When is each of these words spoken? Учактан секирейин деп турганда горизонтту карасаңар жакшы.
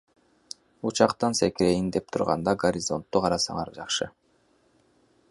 Учактан 0.91 1.35
секирейин 1.39 1.91
деп 1.97 2.09
турганда 2.15 2.55
горизонтту 2.63 3.21
карасаңар 3.27 3.73
жакшы. 3.75 4.09